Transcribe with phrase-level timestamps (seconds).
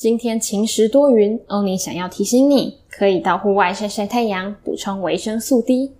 [0.00, 5.92] 今天晴时多云欧尼想要提醒你可以到户外晒晒太阳补充维生素 d